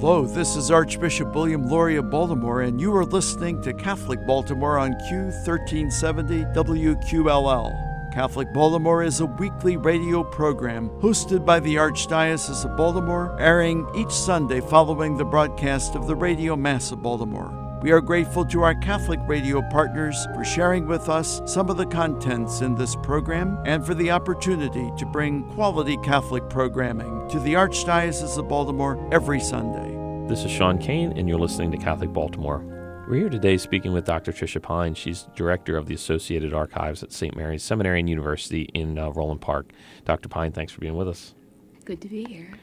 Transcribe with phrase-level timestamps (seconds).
[0.00, 4.78] Hello, this is Archbishop William Lori of Baltimore, and you are listening to Catholic Baltimore
[4.78, 8.14] on Q1370 WQLL.
[8.14, 14.12] Catholic Baltimore is a weekly radio program hosted by the Archdiocese of Baltimore, airing each
[14.12, 17.67] Sunday following the broadcast of the Radio Mass of Baltimore.
[17.80, 21.86] We are grateful to our Catholic radio partners for sharing with us some of the
[21.86, 27.54] contents in this program and for the opportunity to bring quality Catholic programming to the
[27.54, 29.94] Archdiocese of Baltimore every Sunday.
[30.28, 32.64] This is Sean Caine, and you're listening to Catholic Baltimore.
[33.08, 34.32] We're here today speaking with Dr.
[34.32, 34.94] Tricia Pyne.
[34.94, 37.36] She's director of the Associated Archives at St.
[37.36, 39.70] Mary's Seminary and University in uh, Roland Park.
[40.04, 40.28] Dr.
[40.28, 41.36] Pyne, thanks for being with us.
[41.84, 42.58] Good to be here.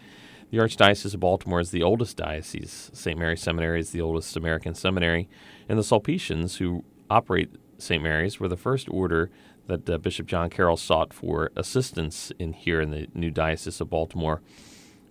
[0.56, 2.90] The Archdiocese of Baltimore is the oldest diocese.
[2.94, 3.20] St.
[3.20, 5.28] Mary's Seminary is the oldest American seminary.
[5.68, 8.02] And the Sulpicians, who operate St.
[8.02, 9.30] Mary's, were the first order
[9.68, 13.90] that uh, Bishop John Carroll sought for assistance in here in the new Diocese of
[13.90, 14.42] Baltimore.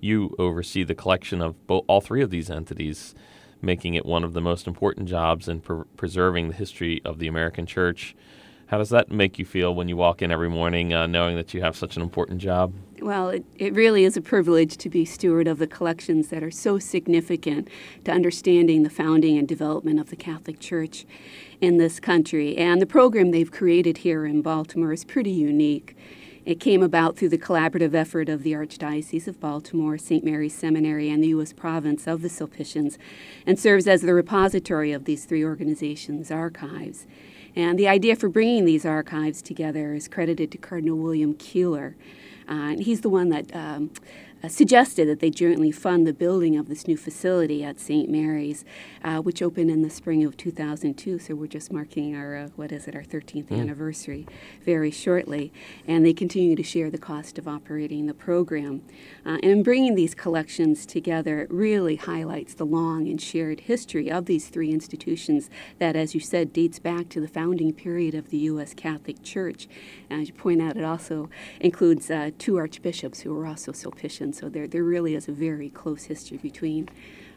[0.00, 3.14] You oversee the collection of bo- all three of these entities,
[3.60, 7.26] making it one of the most important jobs in pre- preserving the history of the
[7.26, 8.16] American Church.
[8.74, 11.54] How does that make you feel when you walk in every morning uh, knowing that
[11.54, 12.72] you have such an important job?
[13.00, 16.50] Well, it, it really is a privilege to be steward of the collections that are
[16.50, 17.68] so significant
[18.04, 21.06] to understanding the founding and development of the Catholic Church
[21.60, 22.56] in this country.
[22.56, 25.96] And the program they've created here in Baltimore is pretty unique.
[26.44, 30.24] It came about through the collaborative effort of the Archdiocese of Baltimore, St.
[30.24, 31.52] Mary's Seminary, and the U.S.
[31.52, 32.98] province of the Sulpicians,
[33.46, 37.06] and serves as the repository of these three organizations' archives.
[37.56, 41.96] And the idea for bringing these archives together is credited to Cardinal William Keeler.
[42.48, 43.90] Uh, and he's the one that um,
[44.44, 48.10] uh, suggested that they jointly fund the building of this new facility at St.
[48.10, 48.64] Mary's,
[49.02, 51.18] uh, which opened in the spring of 2002.
[51.18, 53.58] So we're just marking our, uh, what is it, our 13th mm.
[53.58, 54.26] anniversary
[54.62, 55.50] very shortly.
[55.86, 58.82] And they continue to share the cost of operating the program.
[59.24, 64.10] Uh, and in bringing these collections together, it really highlights the long and shared history
[64.10, 68.28] of these three institutions that, as you said, dates back to the founding period of
[68.28, 68.74] the U.S.
[68.74, 69.68] Catholic Church.
[70.10, 74.33] And as you point out, it also includes uh, two archbishops who were also Sulpicians
[74.34, 76.88] so there, there really is a very close history between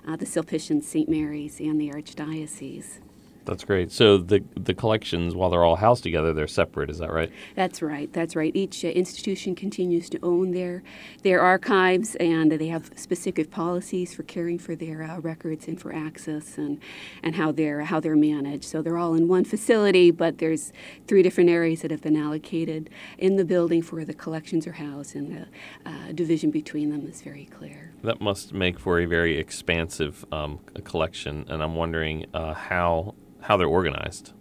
[0.08, 1.08] uh, the Sulpician St.
[1.08, 3.00] Mary's and the Archdiocese.
[3.47, 3.94] That's great.
[3.94, 6.90] So the the collections, while they're all housed together, they're separate.
[6.90, 7.31] Is that right?
[7.56, 8.12] That's right.
[8.12, 8.53] That's right.
[8.53, 10.84] Each uh, institution continues to own their
[11.24, 15.96] their archives, and they have specific policies for caring for their uh, records and for
[15.96, 16.81] access and
[17.24, 18.66] and how they're how they're managed.
[18.66, 20.74] So they're all in one facility, but there's
[21.08, 25.16] three different areas that have been allocated in the building for the collections are housed,
[25.16, 27.94] and the uh, division between them is very clear.
[28.03, 33.57] That must make for a very expansive um, collection, and I'm wondering uh, how how
[33.57, 34.33] they're organized.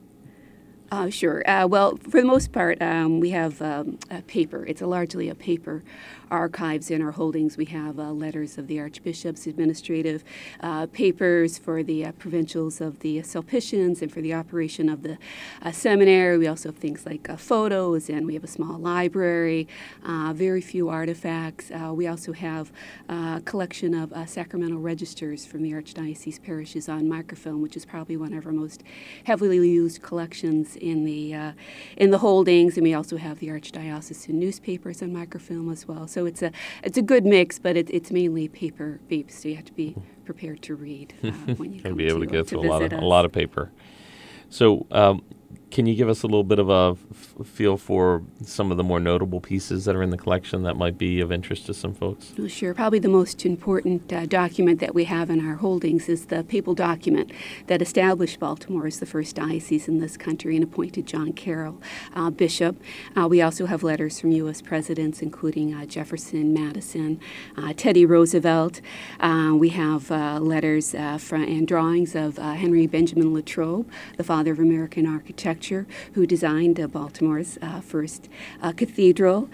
[0.91, 1.49] Uh, sure.
[1.49, 4.65] Uh, well, for the most part, um, we have um, a paper.
[4.67, 5.83] It's a largely a paper
[6.31, 7.57] archives in our holdings.
[7.57, 10.25] We have uh, letters of the archbishops, administrative
[10.61, 15.19] uh, papers for the uh, provincials of the Sulpicians, and for the operation of the
[15.63, 16.39] uh, seminary.
[16.39, 19.69] We also have things like uh, photos, and we have a small library,
[20.05, 21.71] uh, very few artifacts.
[21.93, 22.73] we also have
[23.09, 28.33] a collection of sacramental registers from the Archdiocese parishes on microfilm, which is probably one
[28.33, 28.83] of our most
[29.25, 31.55] heavily used collections in the
[31.97, 32.77] in the holdings.
[32.77, 36.07] And we also have the Archdiocesan newspapers on microfilm as well.
[36.07, 36.51] So it's a
[36.83, 39.43] it's a good mix, but it, it's mainly paper based.
[39.43, 39.95] So you have to be
[40.25, 42.83] prepared to read uh, when you come be able to, to uh, through a lot
[42.83, 43.03] of us.
[43.03, 43.71] a lot of paper.
[44.49, 45.23] So um,
[45.77, 48.83] can you give us a little bit of a f- feel for some of the
[48.83, 51.93] more notable pieces that are in the collection that might be of interest to some
[51.93, 52.33] folks?
[52.49, 52.73] Sure.
[52.73, 56.75] Probably the most important uh, document that we have in our holdings is the papal
[56.75, 57.31] document
[57.67, 61.79] that established Baltimore as the first diocese in this country and appointed John Carroll
[62.15, 62.81] uh, bishop.
[63.15, 64.63] Uh, we also have letters from U.S.
[64.63, 67.21] presidents, including uh, Jefferson, Madison,
[67.59, 68.81] uh, Teddy Roosevelt.
[69.21, 70.09] Uh, we have
[70.41, 75.66] letters from, and drawings of Henry Benjamin Latrobe, the father of American architecture
[76.13, 78.29] who designed uh, Baltimore's uh, first
[78.63, 79.49] uh, cathedral.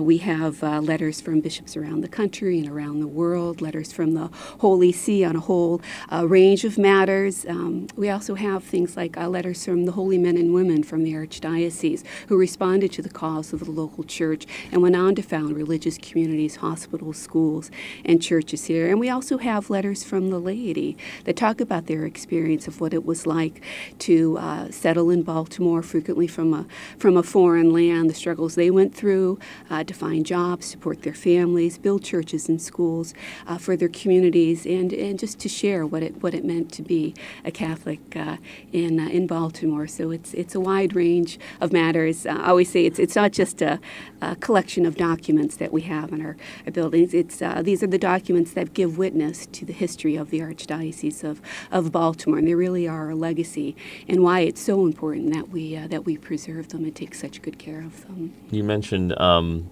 [0.00, 4.28] we have letters from bishops around the country and around the world, letters from the
[4.60, 5.80] Holy See on a whole
[6.22, 7.44] range of matters.
[7.46, 11.14] Um, we also have things like letters from the holy men and women from the
[11.14, 15.56] Archdiocese who responded to the calls of the local church and went on to found
[15.56, 17.70] religious communities, hospitals, schools,
[18.04, 18.88] and churches here.
[18.88, 22.94] And we also have letters from the laity that talk about their experience of what
[22.94, 23.62] it was like
[23.98, 26.66] to uh, settle in Baltimore Baltimore, frequently from a
[26.98, 29.38] from a foreign land, the struggles they went through
[29.70, 33.14] uh, to find jobs, support their families, build churches and schools
[33.46, 36.82] uh, for their communities, and, and just to share what it what it meant to
[36.82, 37.14] be
[37.44, 38.38] a Catholic uh,
[38.72, 39.86] in uh, in Baltimore.
[39.86, 42.26] So it's it's a wide range of matters.
[42.26, 43.78] Uh, I always say it's it's not just a,
[44.20, 46.36] a, collection of documents that we have in our,
[46.66, 47.14] our buildings.
[47.14, 51.40] It's these are the documents that give witness to the history of the Archdiocese of,
[51.70, 53.76] of Baltimore, and they really are a legacy,
[54.08, 57.58] and why it's so important that we that we preserve them and take such good
[57.58, 58.34] care of them.
[58.50, 59.68] You mentioned um,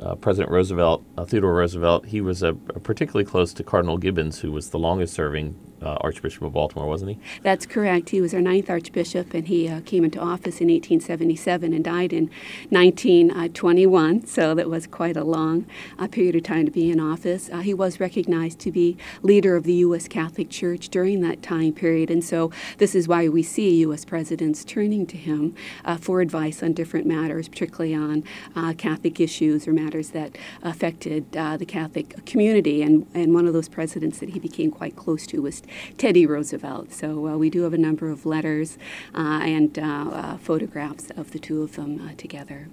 [0.00, 2.06] uh, President Roosevelt, uh, Theodore Roosevelt.
[2.06, 2.42] He was
[2.82, 7.12] particularly close to Cardinal Gibbons, who was the longest serving uh, Archbishop of Baltimore, wasn't
[7.12, 7.18] he?
[7.42, 8.10] That's correct.
[8.10, 12.12] He was our ninth Archbishop, and he uh, came into office in 1877 and died
[12.12, 12.30] in
[12.70, 14.26] 1921.
[14.26, 15.66] So that was quite a long
[15.98, 17.48] uh, period of time to be in office.
[17.50, 20.08] Uh, he was recognized to be leader of the U.S.
[20.08, 24.04] Catholic Church during that time period, and so this is why we see U.S.
[24.04, 25.54] presidents turning to him
[25.84, 28.24] uh, for advice on different matters, particularly on
[28.54, 32.82] uh, Catholic issues or matters that affected the Catholic community.
[32.82, 35.62] And, and one of those presidents that he became quite close to was
[35.98, 36.92] Teddy Roosevelt.
[36.92, 38.78] So uh, we do have a number of letters
[39.14, 42.68] uh, and uh, photographs of the two of them together.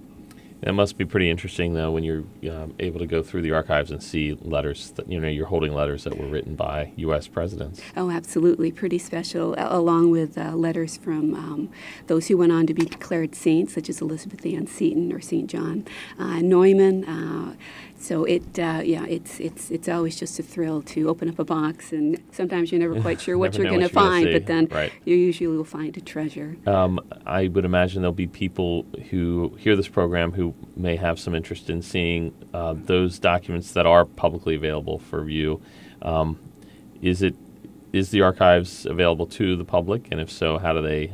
[0.62, 3.92] That must be pretty interesting, though, when you're um, able to go through the archives
[3.92, 7.28] and see letters that, you know, you're holding letters that were written by U.S.
[7.28, 7.80] presidents.
[7.96, 8.72] Oh, absolutely.
[8.72, 11.70] Pretty special, along with uh, letters from um,
[12.08, 15.48] those who went on to be declared saints, such as Elizabeth Ann Seton or St.
[15.48, 15.86] John
[16.18, 17.06] uh, Neumann.
[17.06, 17.56] Uh,
[18.00, 21.44] so it, uh, yeah, it's it's it's always just a thrill to open up a
[21.44, 24.92] box, and sometimes you're never quite sure what you're going to find, but then right.
[25.04, 26.58] you usually will find a treasure.
[26.68, 31.34] Um, I would imagine there'll be people who hear this program who may have some
[31.34, 35.62] interest in seeing uh, those documents that are publicly available for view.
[36.04, 36.40] Um,
[37.02, 37.36] is it
[37.94, 41.14] is the archives available to the public, and if so, how do they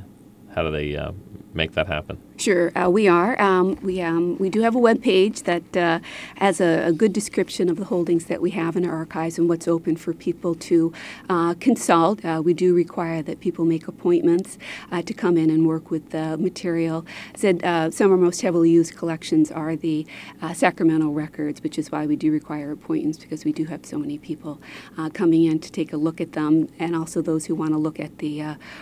[0.53, 1.13] how do they uh,
[1.53, 2.21] make that happen?
[2.35, 3.39] Sure, uh, we are.
[3.39, 5.99] Um, we, um, we do have a web page that uh,
[6.37, 9.47] has a, a, good description of the holdings that we have in our archives and
[9.47, 10.91] what's open for people to
[11.29, 12.25] uh, consult.
[12.25, 14.57] Uh, we do require that people make appointments
[14.91, 17.05] uh, to come in and work with the material.
[17.35, 20.05] I said uh, some of our most heavily used collections are the
[20.53, 24.17] sacramental records, which is why we do require appointments because we do have so many
[24.17, 24.59] people
[25.13, 27.99] coming in to take a look at them, and also those who want to look
[27.99, 28.39] at the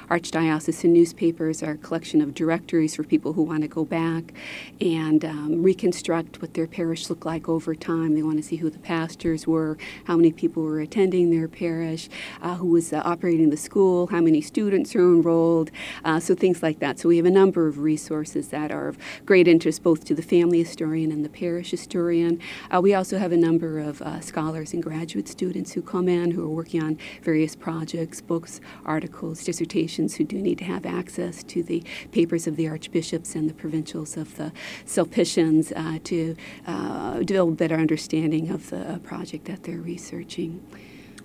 [0.10, 4.34] Archdiocesan newspapers, our collection of directories for people who want to go back
[4.80, 8.16] and um, reconstruct what their parish looked like over time.
[8.16, 12.10] They want to see who the pastors were, how many people were attending their parish,
[12.42, 15.72] uh, who was uh, operating the school, how many students are enrolled,
[16.04, 17.00] uh, so things like that.
[17.00, 20.22] So we have a number of resources that are of great interest both to the
[20.22, 22.40] family historian and the parish historian.
[22.70, 26.32] Uh, we also have a number of uh, scholars and graduate students who come in
[26.32, 31.44] who are working on various projects, books, articles, dissertations, who do need to have access
[31.44, 34.52] to the papers of the archbishops and the provincials of the
[34.86, 36.36] Sulpicians uh, to
[36.68, 40.66] uh, develop a better understanding of the project that they're researching.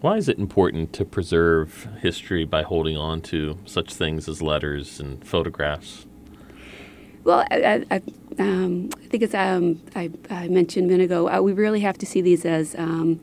[0.00, 5.00] Why is it important to preserve history by holding on to such things as letters
[5.00, 6.06] and photographs?
[7.24, 8.02] Well, I, I,
[8.38, 11.98] um, I think as um, I, I, mentioned a minute ago, uh, we really have
[11.98, 13.20] to see these as um,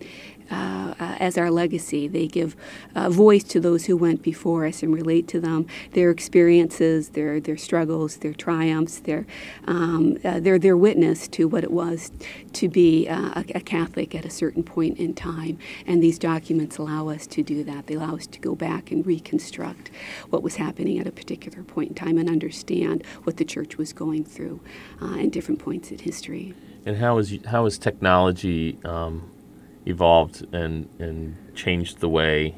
[0.51, 2.07] uh, uh, as our legacy.
[2.07, 2.56] They give
[2.95, 7.40] uh, voice to those who went before us and relate to them, their experiences, their
[7.40, 9.25] their struggles, their triumphs, their
[9.68, 12.12] um, uh, their their witness to what it was
[12.54, 15.57] to be uh, a, a, Catholic at a certain point in time.
[15.88, 17.88] And these documents allow us to do that.
[17.88, 19.90] They allow us to go back and reconstruct
[20.30, 23.94] what was happening at a particular point in time and understand what the Church was
[23.94, 24.60] going through
[25.01, 26.54] uh, in different points in history.
[26.86, 29.32] And how is how is technology um,
[29.85, 32.56] evolved and, and changed the way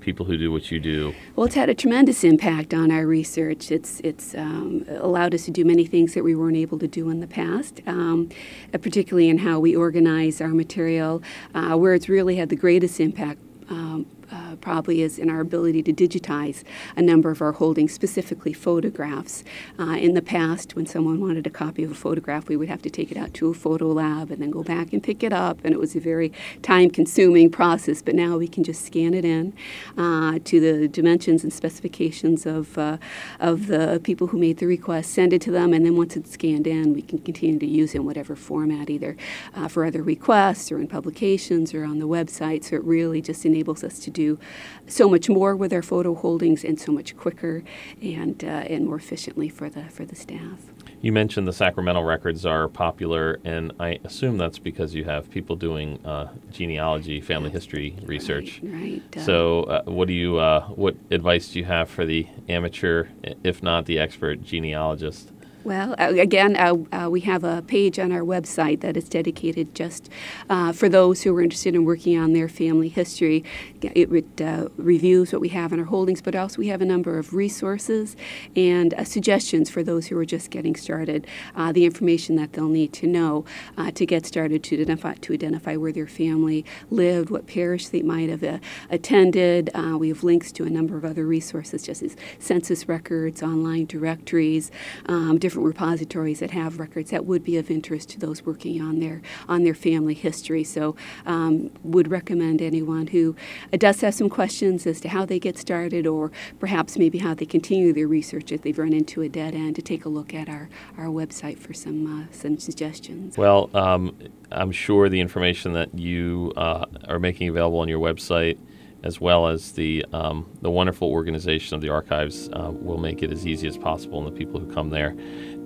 [0.00, 1.14] people who do what you do?
[1.36, 3.70] Well, it's had a tremendous impact on our research.
[3.70, 7.10] It's it's um, allowed us to do many things that we weren't able to do
[7.10, 8.30] in the past, um,
[8.72, 11.22] particularly in how we organize our material.
[11.54, 15.82] Uh, where it's really had the greatest impact um, uh, probably is in our ability
[15.82, 16.64] to digitize
[16.96, 19.44] a number of our holdings, specifically photographs.
[19.78, 22.82] Uh, in the past, when someone wanted a copy of a photograph, we would have
[22.82, 25.32] to take it out to a photo lab and then go back and pick it
[25.32, 26.32] up, and it was a very
[26.62, 28.02] time consuming process.
[28.02, 29.52] But now we can just scan it in
[29.96, 32.98] uh, to the dimensions and specifications of, uh,
[33.40, 36.32] of the people who made the request, send it to them, and then once it's
[36.32, 39.16] scanned in, we can continue to use it in whatever format, either
[39.54, 42.64] uh, for other requests or in publications or on the website.
[42.64, 44.38] So it really just enables us to do
[44.86, 47.62] so much more with our photo holdings and so much quicker
[48.02, 50.58] and uh, and more efficiently for the for the staff.
[51.00, 55.54] You mentioned the sacramental records are popular, and I assume that's because you have people
[55.54, 58.60] doing uh, genealogy, family history research.
[58.64, 58.72] Right.
[58.82, 59.16] right.
[59.16, 63.06] Uh, so, uh, what do you, uh, what advice do you have for the amateur,
[63.44, 65.30] if not the expert genealogist?
[65.68, 69.74] Well, uh, again, uh, uh, we have a page on our website that is dedicated
[69.74, 70.08] just
[70.48, 73.44] uh, for those who are interested in working on their family history.
[73.82, 77.18] It uh, reviews what we have in our holdings, but also we have a number
[77.18, 78.16] of resources
[78.56, 81.26] and uh, suggestions for those who are just getting started.
[81.74, 83.44] the information that they'll need to know
[83.92, 88.30] to get started to identify to identify where their family lived, what parish they might
[88.30, 88.58] have
[88.88, 89.68] attended.
[89.98, 94.70] we have links to a number of other resources, just as census records, online directories.
[95.04, 99.00] Um, different repositories that have records that would be of interest to those working on
[99.00, 100.64] their on their family history.
[100.64, 100.96] So,
[101.26, 103.36] um, would recommend anyone who
[103.72, 107.46] does have some questions as to how they get started, or perhaps maybe how they
[107.46, 110.48] continue their research if they've run into a dead end, to take a look at
[110.48, 113.36] our our website for some uh, some suggestions.
[113.36, 114.16] Well, um,
[114.50, 118.58] I'm sure the information that you uh, are making available on your website
[119.04, 123.30] as well as the um, the wonderful organization of the archives uh, will make it
[123.30, 125.14] as easy as possible, and the people who come there.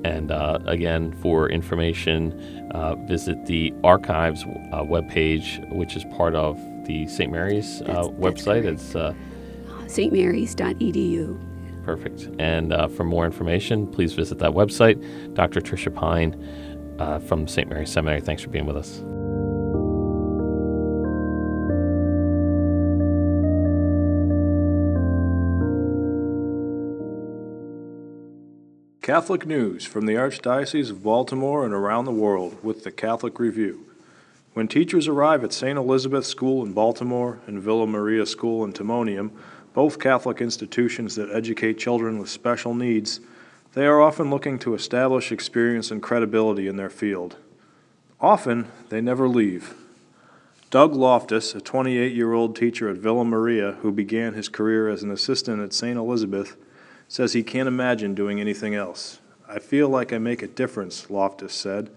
[0.04, 6.56] And uh, again, for information, uh, visit the archives uh, webpage, which is part of
[6.86, 7.30] the St.
[7.30, 8.64] Mary's uh, that's, website.
[8.64, 9.14] That's it's uh,
[9.86, 11.48] stmarys.edu.
[11.84, 12.28] Perfect.
[12.38, 15.34] And for more information, please visit that website.
[15.34, 15.60] Dr.
[15.60, 16.32] Tricia Pyne
[17.26, 17.68] from St.
[17.68, 19.02] Mary's Seminary, thanks for being with us.
[29.02, 33.84] Catholic news from the Archdiocese of Baltimore and around the world with the Catholic Review.
[34.52, 35.76] When teachers arrive at St.
[35.76, 39.32] Elizabeth School in Baltimore and Villa Maria School in Timonium,
[39.74, 43.18] both Catholic institutions that educate children with special needs,
[43.72, 47.34] they are often looking to establish experience and credibility in their field.
[48.20, 49.74] Often, they never leave.
[50.70, 55.02] Doug Loftus, a 28 year old teacher at Villa Maria who began his career as
[55.02, 55.98] an assistant at St.
[55.98, 56.56] Elizabeth,
[57.08, 59.20] says he can't imagine doing anything else.
[59.48, 61.90] I feel like I make a difference, Loftus said.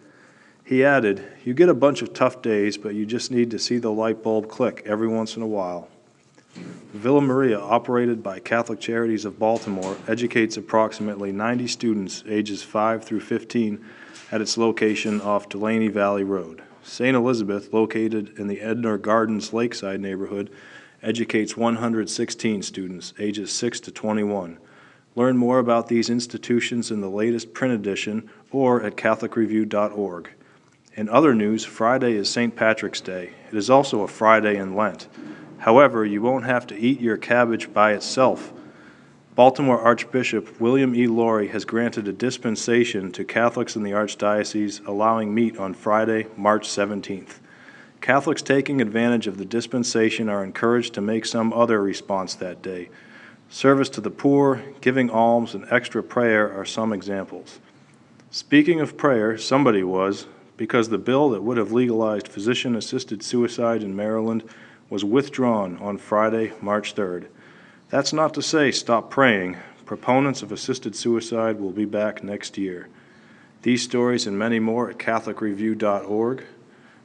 [0.64, 3.78] He added, You get a bunch of tough days, but you just need to see
[3.78, 5.88] the light bulb click every once in a while.
[6.94, 13.20] Villa Maria, operated by Catholic Charities of Baltimore, educates approximately 90 students ages 5 through
[13.20, 13.86] 15
[14.32, 16.64] at its location off Dulaney Valley Road.
[16.84, 17.16] St.
[17.16, 20.50] Elizabeth, located in the Ednor Gardens Lakeside neighborhood,
[21.04, 24.58] educates 116 students ages 6 to 21.
[25.16, 30.30] Learn more about these institutions in the latest print edition or at CatholicReview.org.
[30.96, 32.56] In other news, Friday is St.
[32.56, 33.32] Patrick's Day.
[33.50, 35.08] It is also a Friday in Lent.
[35.60, 38.54] However, you won't have to eat your cabbage by itself.
[39.36, 41.08] Baltimore Archbishop William E.
[41.08, 46.68] Lori has granted a dispensation to Catholics in the Archdiocese allowing meat on Friday, March
[46.68, 47.40] 17th.
[48.00, 52.90] Catholics taking advantage of the dispensation are encouraged to make some other response that day.
[53.50, 57.60] Service to the poor, giving alms, and extra prayer are some examples.
[58.32, 63.82] Speaking of prayer, somebody was, because the bill that would have legalized physician assisted suicide
[63.82, 64.44] in Maryland
[64.90, 67.28] was withdrawn on Friday, March 3rd.
[67.90, 69.58] That's not to say stop praying.
[69.86, 72.90] Proponents of assisted suicide will be back next year.
[73.62, 76.44] These stories and many more at CatholicReview.org.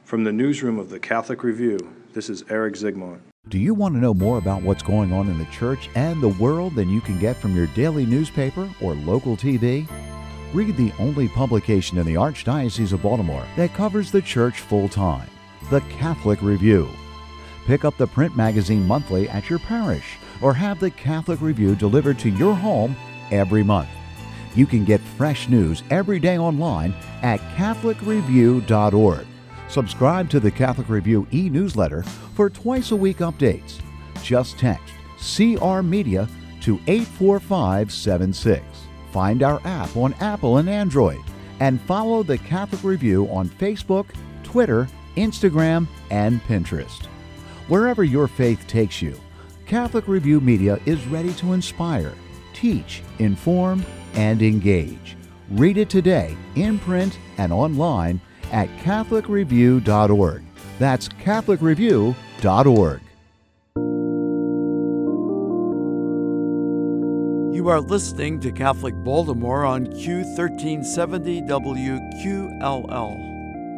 [0.03, 1.77] From the newsroom of the Catholic Review,
[2.13, 3.21] this is Erik Zygmont.
[3.49, 6.29] Do you want to know more about what's going on in the church and the
[6.29, 9.85] world than you can get from your daily newspaper or local TV?
[10.53, 15.27] Read the only publication in the Archdiocese of Baltimore that covers the church full time
[15.69, 16.87] the Catholic Review.
[17.65, 22.19] Pick up the print magazine monthly at your parish or have the Catholic Review delivered
[22.19, 22.95] to your home
[23.31, 23.89] every month.
[24.55, 29.27] You can get fresh news every day online at CatholicReview.org.
[29.71, 32.03] Subscribe to the Catholic Review e newsletter
[32.35, 33.79] for twice a week updates.
[34.21, 36.27] Just text CR Media
[36.59, 38.65] to 84576.
[39.13, 41.21] Find our app on Apple and Android,
[41.61, 44.07] and follow the Catholic Review on Facebook,
[44.43, 47.05] Twitter, Instagram, and Pinterest.
[47.69, 49.17] Wherever your faith takes you,
[49.65, 52.13] Catholic Review Media is ready to inspire,
[52.53, 53.85] teach, inform,
[54.15, 55.15] and engage.
[55.51, 58.19] Read it today in print and online
[58.51, 60.43] at CatholicReview.org.
[60.79, 63.01] That's CatholicReview.org.
[67.53, 73.31] You are listening to Catholic Baltimore on Q1370 WQLL.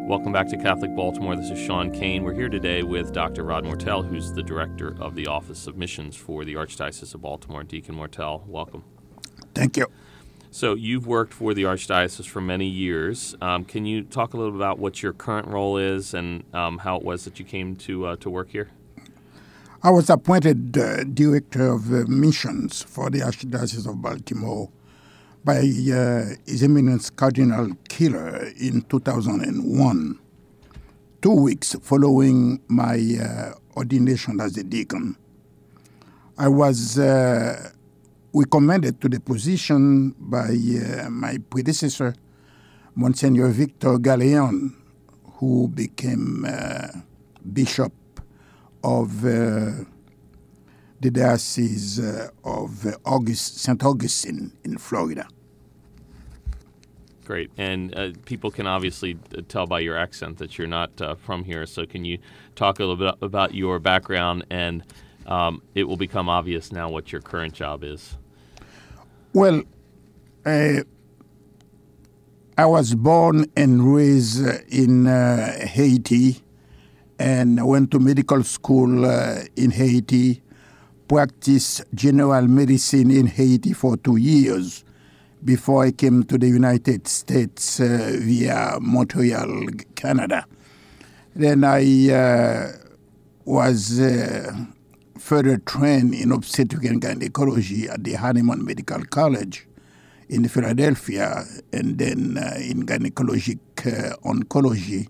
[0.07, 1.35] Welcome back to Catholic Baltimore.
[1.35, 2.23] This is Sean Caine.
[2.23, 3.43] We're here today with Dr.
[3.43, 7.63] Rod Mortel, who's the director of the Office of Missions for the Archdiocese of Baltimore.
[7.63, 8.83] Deacon Mortel, welcome.
[9.53, 9.87] Thank you.
[10.53, 13.35] So, you've worked for the Archdiocese for many years.
[13.41, 16.95] Um, can you talk a little about what your current role is and um, how
[16.97, 18.69] it was that you came to uh, to work here?
[19.81, 24.69] I was appointed uh, director of uh, missions for the Archdiocese of Baltimore
[25.43, 30.19] by uh, His Eminence Cardinal Keeler in 2001,
[31.23, 35.17] two weeks following my uh, ordination as a deacon.
[36.37, 36.99] I was
[38.33, 42.15] uh, recommended to the position by uh, my predecessor,
[42.95, 44.73] Monsignor Victor Galeone,
[45.35, 46.87] who became uh,
[47.51, 47.93] bishop
[48.83, 49.71] of uh,
[50.99, 53.83] the Diocese uh, of August, St.
[53.83, 55.27] Augustine in Florida.
[57.25, 57.51] Great.
[57.57, 61.43] And uh, people can obviously uh, tell by your accent that you're not uh, from
[61.43, 61.65] here.
[61.65, 62.19] So, can you
[62.55, 64.45] talk a little bit about your background?
[64.49, 64.83] And
[65.25, 68.17] um, it will become obvious now what your current job is.
[69.35, 69.63] Well,
[70.45, 70.83] uh,
[72.55, 76.43] I was born and raised in uh, Haiti
[77.17, 80.43] and went to medical school uh, in Haiti,
[81.07, 84.83] practiced general medicine in Haiti for two years
[85.43, 90.45] before I came to the United States uh, via Montreal, Canada.
[91.35, 92.71] Then I uh,
[93.45, 94.53] was uh,
[95.23, 99.65] further trained in obstetric and gynecology at the Hahnemann Medical College
[100.27, 105.07] in Philadelphia, and then uh, in gynecologic uh, oncology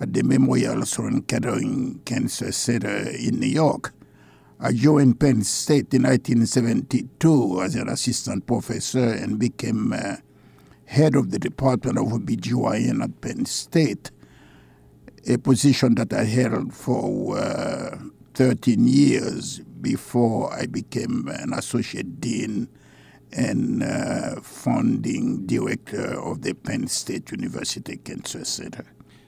[0.00, 3.94] at the Memorial Sloan Kettering Cancer Center in New York.
[4.58, 10.16] I joined Penn State in 1972 as an assistant professor and became uh,
[10.86, 14.10] head of the Department of OBGYN at Penn State,
[15.28, 17.98] a position that I held for uh,
[18.34, 22.68] 13 years before I became an associate dean
[23.32, 28.84] and uh, founding director of the Penn State University Cancer Center.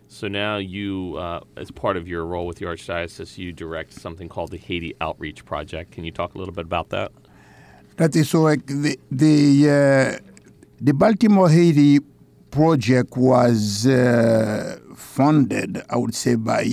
[0.09, 4.29] So now you, uh, as part of your role with the Archdiocese, you direct something
[4.29, 5.93] called the Haiti Outreach Project.
[5.93, 7.13] Can you talk a little bit about that?
[7.97, 8.43] That is so.
[8.43, 10.31] Like the the, uh,
[10.81, 12.01] the Baltimore Haiti
[12.51, 16.65] project was uh, funded, I would say, by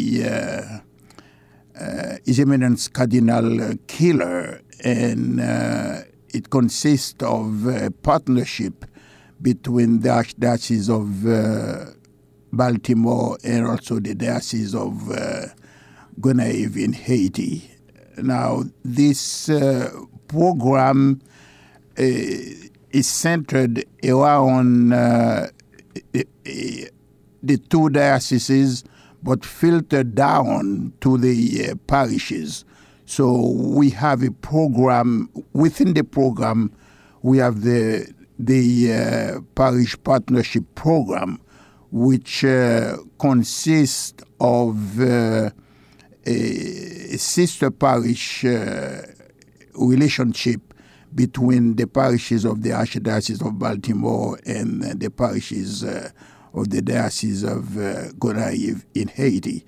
[1.80, 8.86] uh, His Eminence Cardinal Keeler, and uh, it consists of a partnership
[9.42, 11.92] between the Archdiocese of uh,
[12.51, 15.48] Baltimore and also the Diocese of uh,
[16.20, 17.70] Gonaïves in Haiti.
[18.18, 19.89] Now, this uh,
[20.27, 21.22] program
[21.98, 25.48] uh, is centered around uh,
[26.13, 28.84] the two dioceses,
[29.24, 32.66] but filtered down to the uh, parishes.
[33.06, 36.72] So we have a program within the program.
[37.22, 41.40] We have the the uh, parish partnership program,
[41.92, 45.52] which uh, consists of uh,
[46.26, 49.02] a sister parish uh,
[49.76, 50.74] relationship
[51.16, 56.10] between the parishes of the Archdiocese of Baltimore and the parishes uh,
[56.54, 59.66] of the Diocese of uh, Gonaïves in Haiti.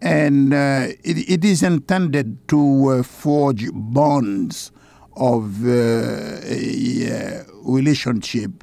[0.00, 4.70] And uh, it, it is intended to uh, forge bonds
[5.16, 8.62] of a relationship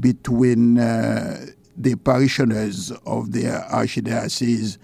[0.00, 4.78] between the parishioners of the archdiocese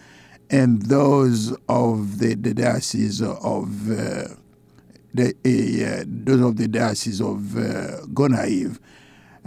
[0.51, 4.29] and those of the, the diocese of uh,
[5.15, 8.79] the, uh, those of the diocese of uh, Gonaïves,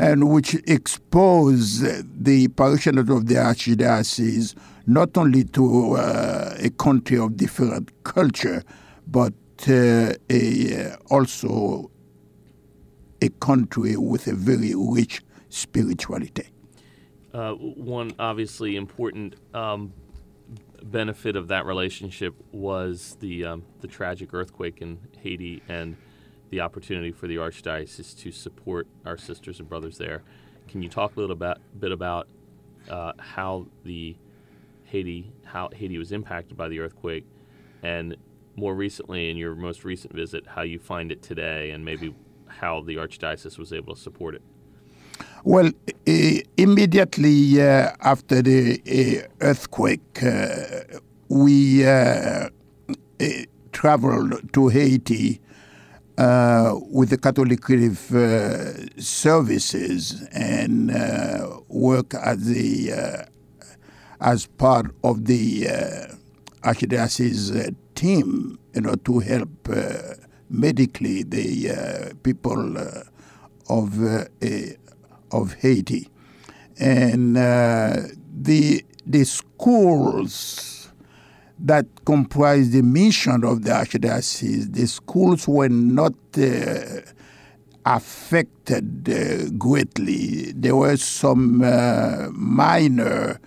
[0.02, 4.56] and which expose the parishioners of the archdiocese
[4.88, 8.64] not only to uh, a country of different culture,
[9.06, 9.34] but
[9.68, 11.92] uh, a, also
[13.22, 16.48] a country with a very rich spirituality.
[17.32, 19.94] Uh, one obviously important um,
[20.82, 25.96] benefit of that relationship was the um, the tragic earthquake in Haiti and
[26.52, 30.22] the opportunity for the archdiocese to support our sisters and brothers there.
[30.68, 32.28] Can you talk a little bit, bit about
[32.90, 34.16] uh, how the
[34.84, 37.26] Haiti how Haiti was impacted by the earthquake,
[37.82, 38.18] and
[38.56, 42.14] more recently in your most recent visit, how you find it today, and maybe
[42.48, 44.42] how the archdiocese was able to support it?
[45.46, 52.50] Well, uh, immediately uh, after the uh, earthquake, uh, we uh,
[53.72, 55.40] traveled to Haiti
[56.92, 58.12] with the Catholic Relief
[58.98, 60.92] Services and
[61.70, 63.28] work as the
[64.22, 66.16] as part of the uh,
[66.64, 70.14] archdiocese uh, team, you know, to help uh,
[70.50, 73.04] medically the uh, people uh,
[73.68, 74.26] of uh,
[75.32, 76.08] of Haiti,
[76.80, 80.81] and the the schools
[81.66, 86.14] that comprise the mission of the archdiocese, the schools were not
[87.86, 90.52] affected uh, greatly.
[90.54, 93.40] There were some uh, minor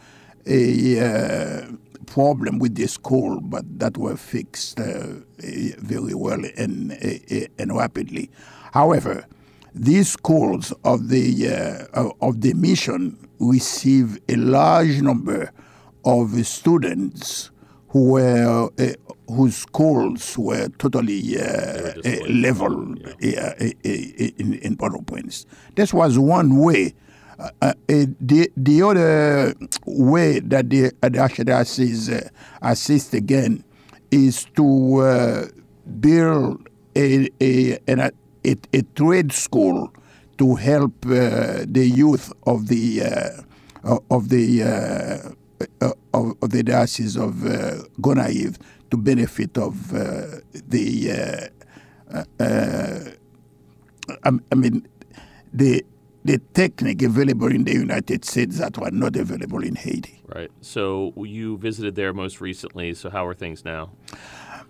[0.46, 1.61] uh,
[2.07, 6.92] problem with the school, but that were fixed very well and,
[7.59, 8.31] and rapidly.
[8.72, 9.27] However,
[9.74, 11.88] these schools of the
[12.20, 15.50] of the mission receive a large number
[16.05, 17.50] of students
[17.94, 18.87] who were uh,
[19.28, 23.54] whose schools were totally uh, uh, level yeah.
[23.85, 25.46] in, in Port-au-Prince.
[25.76, 26.92] This was one way.
[27.78, 29.54] the the other
[29.87, 32.30] way that the, Archdiocese
[32.62, 33.62] assist again
[34.11, 35.48] is to
[36.00, 38.11] build a, a, a,
[38.44, 39.92] a, trade school
[40.38, 43.02] to help uh, the youth of the
[43.85, 44.62] uh, of the
[45.81, 48.59] uh, uh, of, of, the diocese of uh, Gonaïves
[48.90, 51.50] to benefit of uh, the
[52.12, 53.11] uh, uh,
[54.24, 54.87] I, I, mean
[55.53, 55.85] the
[56.24, 60.22] the technique available in the United States that were not available in Haiti.
[60.27, 60.50] Right.
[60.61, 62.94] So you visited there most recently.
[62.94, 63.90] So how are things now?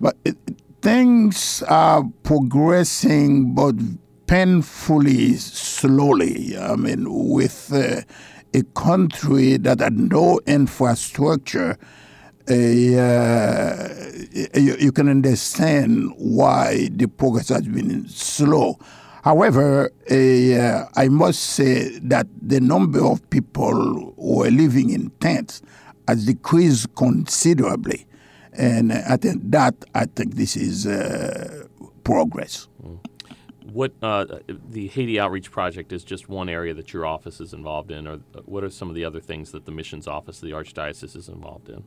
[0.01, 0.37] But it,
[0.83, 3.77] things are progressing, but
[4.27, 6.59] painfully slowly.
[6.59, 8.03] I mean, with uh,
[8.55, 11.77] a country that had no infrastructure,
[12.49, 12.55] uh,
[14.55, 18.79] you, you, can understand why the progress has been slow.
[19.23, 25.63] However, uh, I must say that the number of people who are living in tents
[26.07, 28.07] has decreased considerably.
[28.53, 31.67] And I think that, I think this is uh,
[32.05, 32.69] progress.
[32.87, 32.99] Mm
[33.75, 34.25] what uh,
[34.71, 38.19] the Haiti Outreach Project is just one area that your office is involved in, or
[38.45, 41.29] what are some of the other things that the missions office of the Archdiocese is
[41.29, 41.83] involved in?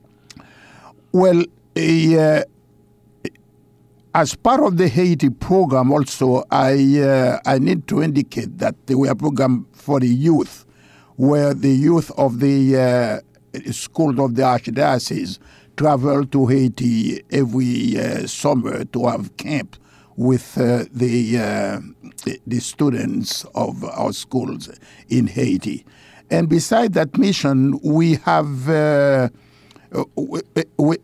[1.14, 1.46] Well,
[1.78, 2.44] uh,
[4.14, 9.08] as part of the Haiti program, also, I, uh, I need to indicate that we
[9.08, 10.66] have a program for the youth,
[11.16, 13.22] where the youth of the
[13.56, 15.40] uh, schools of the Archdiocese
[15.78, 19.78] travel to Haiti every uh, summer to have camp
[20.18, 21.80] with uh, the, uh,
[22.46, 24.70] the students of our schools
[25.08, 25.86] in Haiti.
[26.30, 29.30] And beside that mission, we have uh,
[30.16, 30.98] we,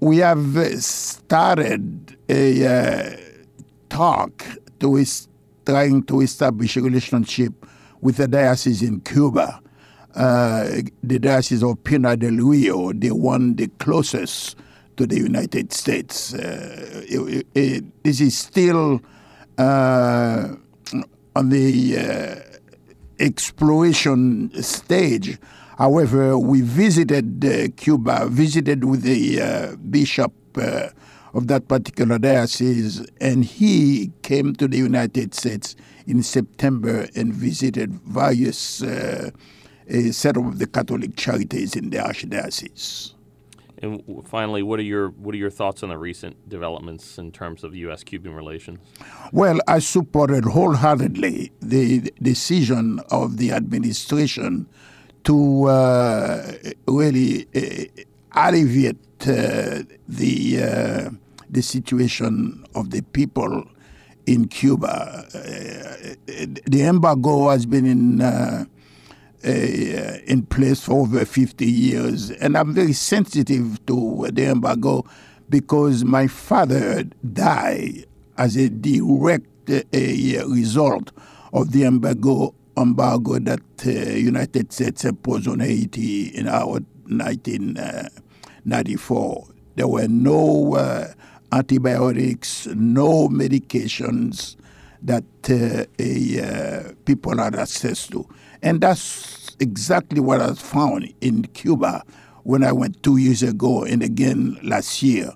[0.00, 3.16] we have started a uh,
[3.88, 4.44] talk
[4.80, 5.28] to is
[5.64, 7.52] trying to establish a relationship
[8.00, 9.60] with the diocese in Cuba.
[10.16, 14.56] Uh, the diocese of Pinar del Rio, the one the closest
[15.02, 16.32] to the United States.
[16.32, 19.00] Uh, it, it, this is still
[19.58, 20.48] uh,
[21.34, 22.58] on the uh,
[23.18, 25.38] exploration stage.
[25.78, 30.90] However, we visited uh, Cuba, visited with the uh, bishop uh,
[31.34, 35.74] of that particular diocese, and he came to the United States
[36.06, 38.58] in September and visited various
[40.12, 43.14] set of the Catholic charities in the archdiocese.
[43.82, 47.64] And finally, what are your what are your thoughts on the recent developments in terms
[47.64, 48.78] of U.S.-Cuban relations?
[49.32, 54.68] Well, I supported wholeheartedly the decision of the administration
[55.24, 56.52] to uh,
[56.86, 58.04] really uh,
[58.36, 61.10] alleviate uh, the uh,
[61.50, 63.64] the situation of the people
[64.26, 65.26] in Cuba.
[65.34, 66.14] Uh,
[66.66, 68.64] the embargo has been in uh,
[69.44, 72.30] in place for over 50 years.
[72.30, 75.04] And I'm very sensitive to the embargo
[75.48, 78.06] because my father died
[78.38, 79.82] as a direct uh,
[80.48, 81.12] result
[81.52, 89.48] of the embargo embargo that uh, United States imposed on Haiti in our 1994.
[89.74, 91.12] There were no uh,
[91.52, 94.56] antibiotics, no medications
[95.02, 98.26] that uh, uh, people had access to.
[98.62, 102.04] And that's exactly what I found in Cuba
[102.44, 105.32] when I went two years ago and again last year.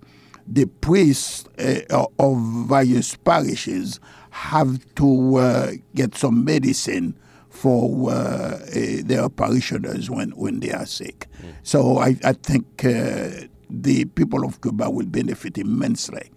[0.47, 3.99] The priests uh, of various parishes
[4.31, 7.17] have to uh, get some medicine
[7.49, 8.59] for uh, uh
[9.05, 11.27] their parishioners when, when they are sick.
[11.43, 11.55] Mm.
[11.63, 16.31] So I, I think uh, the people of Cuba will benefit immensely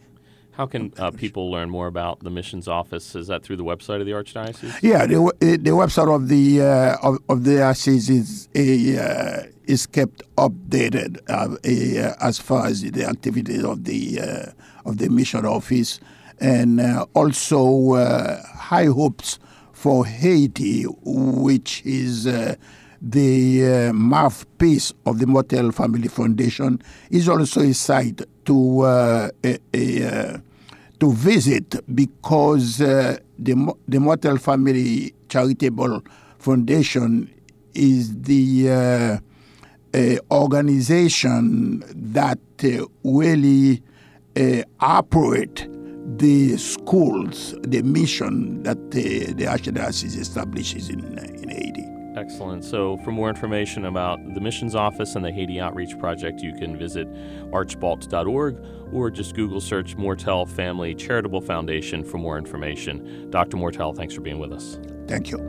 [0.59, 3.15] How can uh, people learn more about the missions office?
[3.15, 4.77] Is that through the website of the Archdiocese?
[4.81, 9.87] Yeah, the, the website of the uh, of, of, the diocese is a, uh, is
[9.87, 14.51] kept updated uh, a, uh, as far as the activities of the uh,
[14.83, 16.01] of the mission office,
[16.41, 16.81] and
[17.13, 17.95] also
[18.57, 19.39] high hopes
[19.71, 28.23] for Haiti, which is the mouthpiece of the Mortel Family Foundation, is also a site
[28.43, 29.31] to a,
[29.73, 30.41] a
[30.99, 36.03] to visit because uh, the, the Mortel Family Charitable
[36.37, 37.29] Foundation
[37.73, 39.17] is the uh,
[39.93, 41.83] uh, organization
[42.13, 43.81] that uh, really
[44.79, 45.67] operate
[46.17, 51.78] the schools, the mission that the Archdiocese establishes in, in Haiti.
[52.19, 52.65] Excellent.
[52.65, 56.77] So, for more information about the Missions Office and the Haiti Outreach Project, you can
[56.77, 57.07] visit
[57.51, 58.57] archbalt.org
[58.91, 63.29] or just Google search Mortel Family Charitable Foundation for more information.
[63.29, 63.55] Dr.
[63.55, 64.79] Mortel, thanks for being with us.
[65.07, 65.48] Thank you.